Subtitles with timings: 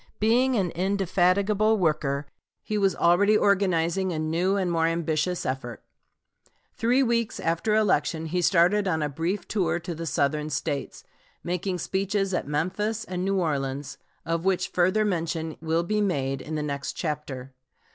[0.19, 2.25] Being an indefatigable worker,
[2.63, 5.83] he was already organizing a new and more ambitious effort.
[6.73, 11.03] Three weeks after election he started on a brief tour to the Southern States,
[11.43, 16.55] making speeches at Memphis and New Orleans, of which further mention will be made in
[16.55, 17.53] the next chapter.